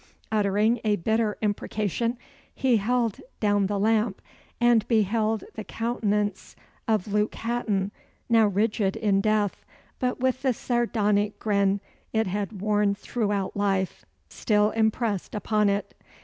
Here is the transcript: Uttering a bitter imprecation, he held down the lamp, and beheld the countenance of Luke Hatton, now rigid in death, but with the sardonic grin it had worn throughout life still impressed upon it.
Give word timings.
Uttering 0.31 0.79
a 0.83 0.95
bitter 0.95 1.37
imprecation, 1.43 2.17
he 2.55 2.77
held 2.77 3.21
down 3.39 3.67
the 3.67 3.77
lamp, 3.79 4.19
and 4.59 4.87
beheld 4.87 5.43
the 5.53 5.63
countenance 5.63 6.55
of 6.87 7.13
Luke 7.13 7.35
Hatton, 7.35 7.91
now 8.27 8.47
rigid 8.47 8.95
in 8.95 9.21
death, 9.21 9.63
but 9.99 10.19
with 10.19 10.41
the 10.41 10.53
sardonic 10.53 11.37
grin 11.37 11.81
it 12.13 12.25
had 12.25 12.61
worn 12.61 12.95
throughout 12.95 13.55
life 13.55 14.03
still 14.27 14.71
impressed 14.71 15.35
upon 15.35 15.69
it. 15.69 15.93